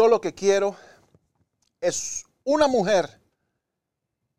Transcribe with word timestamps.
yo 0.00 0.08
lo 0.08 0.18
que 0.18 0.32
quiero 0.32 0.74
es 1.78 2.24
una 2.44 2.68
mujer 2.68 3.20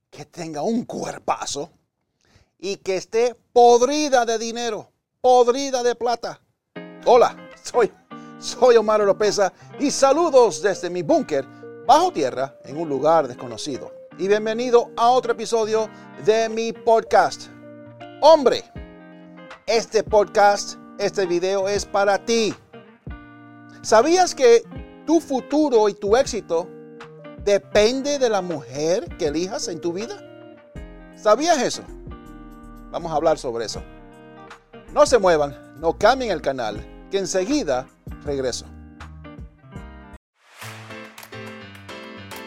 que 0.09 0.25
tenga 0.25 0.63
un 0.63 0.85
cuerpazo 0.85 1.69
y 2.57 2.77
que 2.77 2.97
esté 2.97 3.35
podrida 3.53 4.25
de 4.25 4.39
dinero, 4.39 4.91
podrida 5.21 5.83
de 5.83 5.93
plata. 5.93 6.41
Hola, 7.05 7.37
soy, 7.61 7.93
soy 8.39 8.75
Omar 8.75 9.01
Oropesa 9.01 9.53
y 9.79 9.91
saludos 9.91 10.63
desde 10.63 10.89
mi 10.89 11.03
búnker 11.03 11.45
bajo 11.85 12.11
tierra 12.11 12.57
en 12.63 12.77
un 12.77 12.89
lugar 12.89 13.27
desconocido. 13.27 13.93
Y 14.17 14.27
bienvenido 14.27 14.89
a 14.97 15.11
otro 15.11 15.33
episodio 15.33 15.87
de 16.25 16.49
mi 16.49 16.73
podcast. 16.73 17.49
Hombre, 18.21 18.63
este 19.67 20.03
podcast, 20.03 20.79
este 20.97 21.27
video 21.27 21.67
es 21.67 21.85
para 21.85 22.17
ti. 22.25 22.51
¿Sabías 23.83 24.33
que 24.33 24.63
tu 25.11 25.19
futuro 25.19 25.89
y 25.89 25.93
tu 25.93 26.15
éxito 26.15 26.69
depende 27.43 28.17
de 28.17 28.29
la 28.29 28.41
mujer 28.41 29.09
que 29.17 29.25
elijas 29.25 29.67
en 29.67 29.81
tu 29.81 29.91
vida? 29.91 30.15
¿Sabías 31.17 31.61
eso? 31.61 31.83
Vamos 32.91 33.11
a 33.11 33.15
hablar 33.15 33.37
sobre 33.37 33.65
eso. 33.65 33.83
No 34.93 35.05
se 35.05 35.17
muevan, 35.17 35.75
no 35.81 35.97
cambien 35.97 36.31
el 36.31 36.41
canal, 36.41 36.77
que 37.11 37.17
enseguida 37.17 37.89
regreso. 38.23 38.65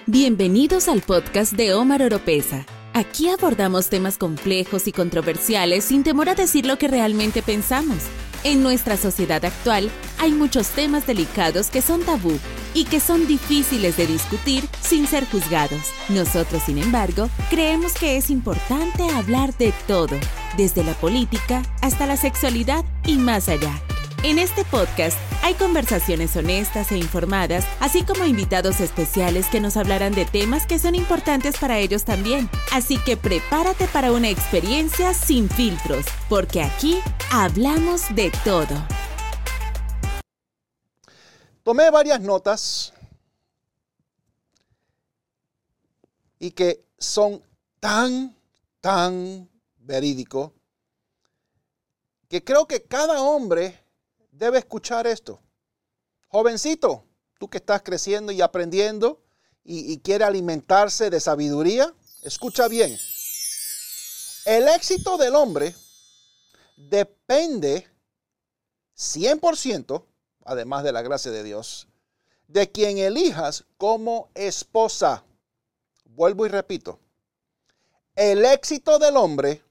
Bienvenidos 0.07 0.89
al 0.89 1.03
podcast 1.03 1.53
de 1.53 1.75
Omar 1.75 2.01
Oropesa. 2.03 2.65
Aquí 2.95 3.29
abordamos 3.29 3.91
temas 3.91 4.17
complejos 4.17 4.89
y 4.89 4.93
controversiales 4.93 5.85
sin 5.85 6.03
temor 6.03 6.31
a 6.31 6.35
decir 6.35 6.65
lo 6.65 6.79
que 6.79 6.89
realmente 6.89 7.43
pensamos. 7.43 7.99
En 8.43 8.63
nuestra 8.63 8.97
sociedad 8.97 9.45
actual 9.45 9.91
hay 10.19 10.33
muchos 10.33 10.69
temas 10.69 11.07
delicados 11.07 11.71
que 11.71 11.83
son 11.83 12.03
tabú 12.03 12.39
y 12.75 12.85
que 12.85 13.01
son 13.01 13.27
difíciles 13.27 13.97
de 13.97 14.07
discutir 14.07 14.69
sin 14.81 15.07
ser 15.07 15.27
juzgados. 15.27 15.93
Nosotros, 16.09 16.63
sin 16.65 16.79
embargo, 16.79 17.29
creemos 17.51 17.93
que 17.95 18.17
es 18.17 18.31
importante 18.31 19.09
hablar 19.11 19.57
de 19.57 19.73
todo, 19.87 20.17
desde 20.57 20.85
la 20.85 20.95
política 20.95 21.63
hasta 21.83 22.07
la 22.07 22.17
sexualidad 22.17 22.85
y 23.07 23.17
más 23.17 23.49
allá. 23.49 23.81
En 24.25 24.39
este 24.39 24.65
podcast 24.65 25.19
hay 25.43 25.53
conversaciones 25.53 26.35
honestas 26.35 26.91
e 26.93 26.97
informadas, 26.97 27.67
así 27.81 28.05
como 28.05 28.25
invitados 28.25 28.81
especiales 28.81 29.49
que 29.49 29.61
nos 29.61 29.77
hablarán 29.77 30.15
de 30.15 30.25
temas 30.25 30.65
que 30.67 30.79
son 30.79 30.95
importantes 30.95 31.59
para 31.59 31.79
ellos 31.79 32.05
también. 32.05 32.49
Así 32.73 32.97
que 32.97 33.19
prepárate 33.19 33.87
para 33.87 34.13
una 34.13 34.31
experiencia 34.31 35.13
sin 35.13 35.51
filtros, 35.51 36.07
porque 36.31 36.63
aquí 36.63 37.01
hablamos 37.31 38.15
de 38.15 38.33
todo. 38.45 38.75
Tomé 41.65 41.91
varias 41.91 42.21
notas 42.21 42.93
y 46.39 46.51
que 46.51 46.87
son 46.99 47.43
tan, 47.81 48.37
tan 48.83 49.51
verídicos 49.79 50.53
que 52.29 52.45
creo 52.45 52.67
que 52.67 52.85
cada 52.85 53.23
hombre 53.23 53.83
debe 54.31 54.59
escuchar 54.59 55.07
esto. 55.07 55.41
Jovencito, 56.29 57.07
tú 57.39 57.49
que 57.49 57.59
estás 57.59 57.81
creciendo 57.83 58.31
y 58.31 58.43
aprendiendo 58.43 59.23
y, 59.65 59.99
quiere 60.01 60.25
alimentarse 60.25 61.09
de 61.09 61.19
sabiduría, 61.19 61.95
escucha 62.25 62.69
bien. 62.69 62.95
El 64.45 64.69
éxito 64.69 65.17
del 65.17 65.35
hombre 65.35 65.75
depende 66.77 67.89
100%, 68.99 70.05
además 70.45 70.85
de 70.85 70.93
la 70.93 71.03
gracia 71.03 71.31
de 71.31 71.43
Dios, 71.43 71.89
de 72.49 72.71
quien 72.71 72.99
elijas 72.99 73.65
como 73.79 74.31
esposa. 74.35 75.25
Vuelvo 76.05 76.47
y 76.47 76.49
repito. 76.49 76.99
El 78.15 78.45
éxito 78.45 78.99
del 78.99 79.17
hombre 79.17 79.63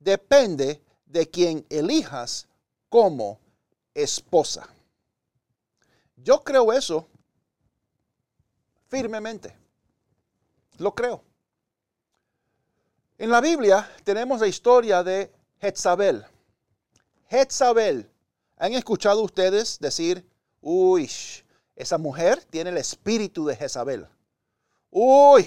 depende 0.00 0.82
de 1.04 1.30
quien 1.30 1.64
elijas 1.70 2.48
como 2.88 3.38
esposa. 3.94 4.68
Yo 6.16 6.42
creo 6.42 6.72
eso 6.72 7.06
firmemente. 8.88 9.56
Lo 10.78 10.94
creo. 10.94 11.22
En 13.18 13.30
la 13.30 13.40
Biblia 13.40 13.90
tenemos 14.04 14.40
la 14.40 14.46
historia 14.46 15.02
de 15.02 15.32
Jezabel. 15.60 16.24
Jezabel. 17.28 18.10
¿Han 18.58 18.72
escuchado 18.72 19.22
ustedes 19.22 19.78
decir, 19.78 20.26
uy, 20.62 21.10
esa 21.74 21.98
mujer 21.98 22.42
tiene 22.44 22.70
el 22.70 22.78
espíritu 22.78 23.44
de 23.44 23.54
Jezabel? 23.54 24.08
Uy, 24.90 25.46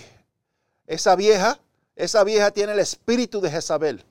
esa 0.86 1.16
vieja, 1.16 1.60
esa 1.96 2.24
vieja 2.24 2.52
tiene 2.52 2.74
el 2.74 2.80
espíritu 2.80 3.42
de 3.42 3.50
Jezabel. 3.50 4.06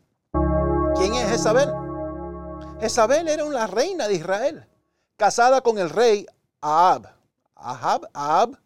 ¿Quién 0.97 1.15
es 1.15 1.29
Jezabel? 1.29 1.71
Jezabel 2.81 3.29
era 3.29 3.45
una 3.45 3.69
reina 3.69 4.09
de 4.09 4.15
Israel, 4.15 4.67
casada 5.17 5.61
con 5.61 5.79
el 5.79 5.91
rey 5.91 6.27
Ahab. 6.61 7.15
Ahab, 7.55 8.09
Ahab. 8.13 8.59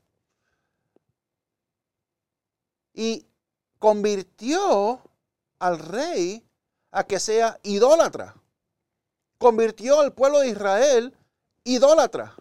Y 2.94 3.26
convirtió 3.78 5.00
al 5.58 5.78
rey 5.78 6.42
a 6.90 7.04
que 7.04 7.20
sea 7.20 7.58
idólatra. 7.62 8.34
Convirtió 9.42 9.98
al 9.98 10.12
pueblo 10.12 10.38
de 10.38 10.50
Israel 10.50 11.12
idólatra. 11.64 12.32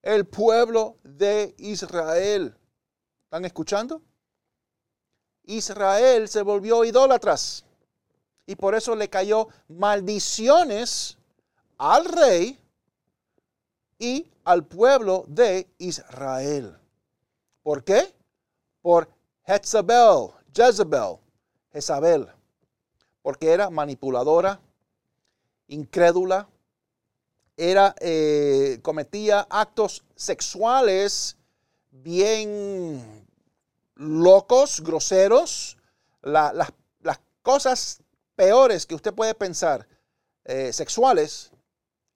El 0.00 0.24
pueblo 0.24 0.98
de 1.02 1.56
Israel. 1.58 2.56
¿Están 3.24 3.44
escuchando? 3.44 4.00
Israel 5.42 6.28
se 6.28 6.42
volvió 6.42 6.84
idólatras 6.84 7.64
y 8.46 8.54
por 8.54 8.76
eso 8.76 8.94
le 8.94 9.10
cayó 9.10 9.48
maldiciones 9.66 11.18
al 11.78 12.04
rey 12.04 12.56
y 13.98 14.30
al 14.44 14.64
pueblo 14.64 15.24
de 15.26 15.68
Israel. 15.78 16.78
¿Por 17.64 17.82
qué? 17.82 18.14
Por 18.82 19.10
Jezabel, 19.42 20.30
Jezebel, 20.54 21.16
Jezabel, 21.72 22.28
porque 23.20 23.52
era 23.52 23.68
manipuladora, 23.68 24.60
incrédula, 25.70 26.48
era, 27.56 27.94
eh, 28.00 28.78
cometía 28.82 29.46
actos 29.50 30.04
sexuales 30.16 31.36
bien 31.90 33.26
locos, 33.94 34.80
groseros, 34.80 35.76
las 36.22 36.72
cosas 37.42 38.02
peores 38.34 38.86
que 38.86 38.94
usted 38.94 39.14
puede 39.14 39.34
pensar, 39.34 39.86
eh, 40.44 40.72
sexuales, 40.72 41.52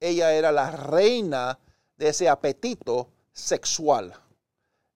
ella 0.01 0.33
era 0.33 0.51
la 0.51 0.71
reina 0.71 1.59
de 1.97 2.09
ese 2.09 2.29
apetito 2.29 3.09
sexual. 3.33 4.15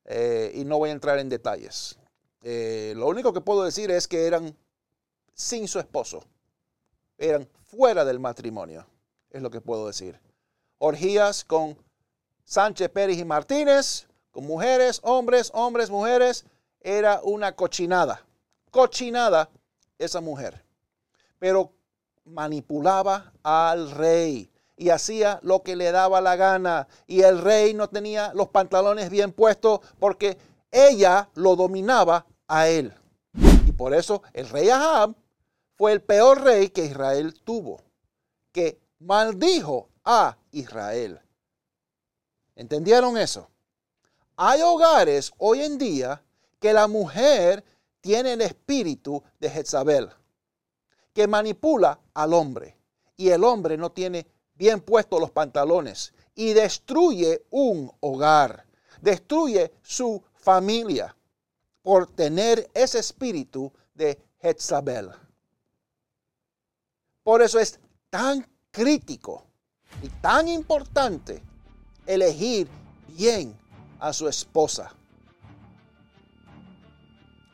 Eh, 0.05 0.53
y 0.55 0.65
no 0.65 0.79
voy 0.79 0.89
a 0.89 0.93
entrar 0.93 1.19
en 1.19 1.29
detalles. 1.29 1.99
Lo 2.41 3.07
único 3.07 3.33
que 3.35 3.43
puedo 3.43 3.63
decir 3.65 3.91
es 3.91 4.09
que 4.09 4.27
eran 4.27 4.57
sin 5.35 5.69
su 5.69 5.79
esposo. 5.79 6.25
Eran 7.19 7.49
fuera 7.65 8.05
del 8.05 8.21
matrimonio. 8.21 8.87
Es 9.31 9.43
lo 9.43 9.51
que 9.51 9.61
puedo 9.61 9.87
decir. 9.87 10.19
Orgías 10.79 11.45
con 11.45 11.77
Sánchez 12.45 12.89
Pérez 12.89 13.19
y 13.19 13.25
Martínez, 13.25 14.07
con 14.31 14.47
mujeres, 14.47 15.01
hombres, 15.03 15.51
hombres, 15.53 15.91
mujeres. 15.91 16.47
Era 16.81 17.21
una 17.23 17.55
cochinada. 17.55 18.25
Cochinada 18.71 19.51
esa 19.99 20.21
mujer 20.21 20.65
pero 21.39 21.73
manipulaba 22.25 23.33
al 23.43 23.91
rey 23.91 24.51
y 24.77 24.91
hacía 24.91 25.41
lo 25.43 25.63
que 25.63 25.77
le 25.77 25.91
daba 25.91 26.21
la 26.21 26.37
gana. 26.37 26.89
Y 27.07 27.23
el 27.23 27.41
rey 27.41 27.75
no 27.75 27.89
tenía 27.89 28.33
los 28.35 28.49
pantalones 28.49 29.11
bien 29.11 29.33
puestos 29.33 29.81
porque 29.99 30.37
ella 30.71 31.29
lo 31.35 31.57
dominaba 31.57 32.27
a 32.47 32.69
él. 32.69 32.93
Y 33.67 33.73
por 33.73 33.95
eso 33.95 34.23
el 34.33 34.49
rey 34.49 34.69
Ahab 34.69 35.15
fue 35.79 35.93
el 35.93 36.03
peor 36.03 36.43
rey 36.43 36.71
que 36.71 36.85
Israel 36.85 37.41
tuvo, 37.45 37.81
que 38.53 38.81
maldijo 38.99 39.89
a 40.05 40.37
Israel. 40.51 41.21
¿Entendieron 42.57 43.17
eso? 43.17 43.49
Hay 44.37 44.61
hogares 44.61 45.33
hoy 45.39 45.63
en 45.63 45.79
día 45.79 46.21
que 46.59 46.73
la 46.73 46.89
mujer 46.89 47.65
tiene 48.01 48.33
el 48.33 48.41
espíritu 48.41 49.23
de 49.39 49.49
Jezabel 49.49 50.11
que 51.13 51.27
manipula 51.27 52.01
al 52.15 52.33
hombre. 52.33 52.77
Y 53.17 53.31
el 53.31 53.45
hombre 53.45 53.77
no 53.77 53.91
tiene 53.91 54.27
bien 54.55 54.81
puestos 54.81 55.21
los 55.21 55.31
pantalones 55.31 56.13
y 56.35 56.53
destruye 56.53 57.45
un 57.51 57.91
hogar, 58.01 58.65
destruye 59.01 59.73
su 59.83 60.23
familia 60.35 61.17
por 61.83 62.07
tener 62.07 62.69
ese 62.75 62.99
espíritu 62.99 63.73
de 63.95 64.19
Jezabel. 64.41 65.11
Por 67.29 67.43
eso 67.43 67.59
es 67.59 67.79
tan 68.09 68.49
crítico 68.71 69.45
y 70.03 70.09
tan 70.09 70.49
importante 70.49 71.43
elegir 72.07 72.67
bien 73.09 73.55
a 74.01 74.15
su 74.15 74.29
esposa. 74.29 74.95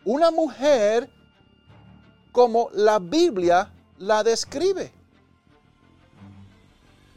Una 0.05 0.31
mujer 0.31 1.11
como 2.31 2.71
la 2.73 3.01
Biblia 3.01 3.73
la 3.99 4.23
describe. 4.23 4.93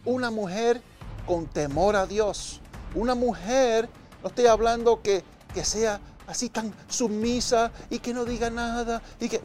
Una 0.03 0.31
mujer 0.31 0.81
con 1.27 1.45
temor 1.45 1.95
a 1.95 2.07
Dios. 2.07 2.59
Una 2.95 3.13
mujer, 3.13 3.87
no 4.23 4.29
estoy 4.29 4.47
hablando 4.47 5.03
que, 5.03 5.23
que 5.53 5.63
sea 5.63 6.01
así 6.25 6.49
tan 6.49 6.73
sumisa 6.87 7.71
y 7.91 7.99
que 7.99 8.15
no 8.15 8.25
diga 8.25 8.49
nada 8.49 9.03
y 9.19 9.29
que... 9.29 9.43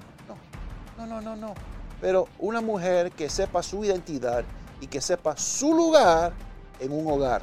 No, 0.96 1.04
no, 1.04 1.20
no, 1.20 1.20
no, 1.20 1.36
no. 1.36 1.54
Pero 2.02 2.28
una 2.40 2.60
mujer 2.60 3.12
que 3.12 3.30
sepa 3.30 3.62
su 3.62 3.84
identidad 3.84 4.44
y 4.80 4.88
que 4.88 5.00
sepa 5.00 5.36
su 5.36 5.72
lugar 5.72 6.32
en 6.80 6.92
un 6.92 7.10
hogar 7.10 7.42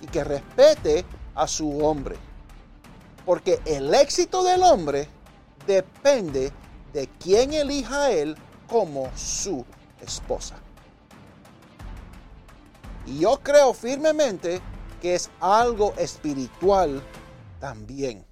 y 0.00 0.06
que 0.06 0.22
respete 0.22 1.04
a 1.34 1.48
su 1.48 1.84
hombre. 1.84 2.16
Porque 3.26 3.60
el 3.66 3.92
éxito 3.92 4.44
del 4.44 4.62
hombre 4.62 5.08
depende 5.66 6.52
de 6.92 7.08
quién 7.18 7.52
elija 7.52 8.04
a 8.04 8.10
él 8.12 8.36
como 8.68 9.10
su 9.16 9.64
esposa. 10.00 10.54
Y 13.04 13.18
yo 13.18 13.40
creo 13.42 13.74
firmemente 13.74 14.60
que 15.02 15.16
es 15.16 15.28
algo 15.40 15.92
espiritual 15.96 17.02
también. 17.58 18.24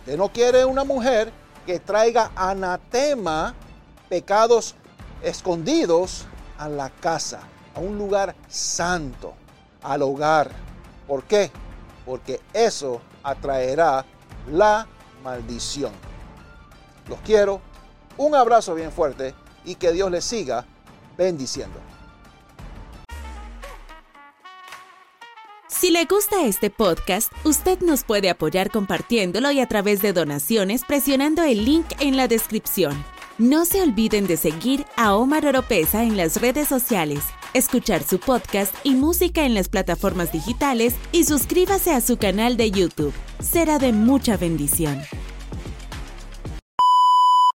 Usted 0.00 0.18
no 0.18 0.28
quiere 0.28 0.66
una 0.66 0.84
mujer 0.84 1.32
que 1.64 1.80
traiga 1.80 2.30
anatema, 2.36 3.54
pecados 4.08 4.74
escondidos 5.22 6.26
a 6.58 6.68
la 6.68 6.90
casa, 6.90 7.40
a 7.74 7.80
un 7.80 7.98
lugar 7.98 8.34
santo, 8.48 9.34
al 9.82 10.02
hogar. 10.02 10.50
¿Por 11.06 11.24
qué? 11.24 11.50
Porque 12.04 12.40
eso 12.52 13.00
atraerá 13.22 14.04
la 14.50 14.86
maldición. 15.22 15.92
Los 17.08 17.20
quiero. 17.20 17.60
Un 18.18 18.34
abrazo 18.34 18.74
bien 18.74 18.90
fuerte 18.92 19.34
y 19.64 19.74
que 19.74 19.92
Dios 19.92 20.10
les 20.10 20.24
siga 20.24 20.64
bendiciendo. 21.18 21.78
Si 25.68 25.90
le 25.90 26.06
gusta 26.06 26.46
este 26.46 26.70
podcast, 26.70 27.30
usted 27.44 27.80
nos 27.80 28.02
puede 28.02 28.30
apoyar 28.30 28.70
compartiéndolo 28.70 29.50
y 29.50 29.60
a 29.60 29.68
través 29.68 30.00
de 30.00 30.14
donaciones 30.14 30.82
presionando 30.86 31.42
el 31.42 31.66
link 31.66 31.86
en 32.00 32.16
la 32.16 32.28
descripción. 32.28 33.04
No 33.38 33.66
se 33.66 33.82
olviden 33.82 34.26
de 34.26 34.38
seguir 34.38 34.86
a 34.96 35.14
Omar 35.14 35.44
Oropesa 35.44 36.04
en 36.04 36.16
las 36.16 36.40
redes 36.40 36.68
sociales, 36.68 37.22
escuchar 37.52 38.02
su 38.02 38.18
podcast 38.18 38.74
y 38.82 38.94
música 38.94 39.44
en 39.44 39.52
las 39.52 39.68
plataformas 39.68 40.32
digitales 40.32 40.94
y 41.12 41.24
suscríbase 41.24 41.92
a 41.92 42.00
su 42.00 42.16
canal 42.16 42.56
de 42.56 42.70
YouTube. 42.70 43.12
Será 43.40 43.78
de 43.78 43.92
mucha 43.92 44.38
bendición. 44.38 45.02